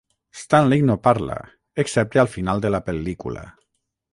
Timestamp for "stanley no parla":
0.33-1.35